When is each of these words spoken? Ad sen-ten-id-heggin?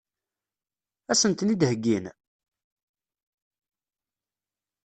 Ad 1.11 1.17
sen-ten-id-heggin? 1.21 2.05